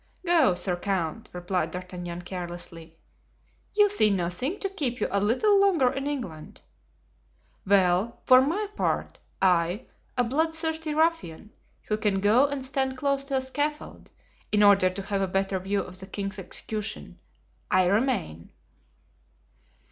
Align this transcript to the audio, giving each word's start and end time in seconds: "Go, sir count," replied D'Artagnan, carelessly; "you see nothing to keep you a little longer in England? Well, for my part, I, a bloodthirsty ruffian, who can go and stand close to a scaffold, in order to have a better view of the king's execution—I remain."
"Go, 0.25 0.55
sir 0.55 0.75
count," 0.77 1.29
replied 1.31 1.69
D'Artagnan, 1.69 2.23
carelessly; 2.23 2.97
"you 3.75 3.87
see 3.87 4.09
nothing 4.09 4.59
to 4.61 4.67
keep 4.67 4.99
you 4.99 5.07
a 5.11 5.21
little 5.21 5.59
longer 5.61 5.91
in 5.91 6.07
England? 6.07 6.61
Well, 7.67 8.19
for 8.25 8.41
my 8.41 8.65
part, 8.75 9.19
I, 9.43 9.85
a 10.17 10.23
bloodthirsty 10.23 10.95
ruffian, 10.95 11.51
who 11.87 11.97
can 11.97 12.19
go 12.19 12.47
and 12.47 12.65
stand 12.65 12.97
close 12.97 13.23
to 13.25 13.35
a 13.37 13.41
scaffold, 13.41 14.09
in 14.51 14.63
order 14.63 14.89
to 14.89 15.03
have 15.03 15.21
a 15.21 15.27
better 15.27 15.59
view 15.59 15.81
of 15.81 15.99
the 15.99 16.07
king's 16.07 16.39
execution—I 16.39 17.85
remain." 17.85 18.49